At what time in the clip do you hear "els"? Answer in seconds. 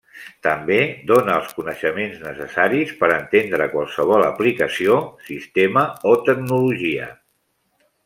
1.41-1.51